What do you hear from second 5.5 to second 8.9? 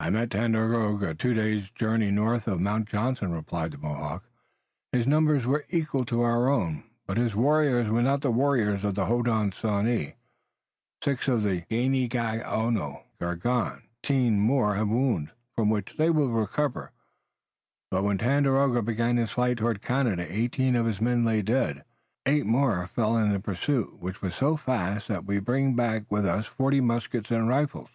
equal to our own, but his warriors were not the warriors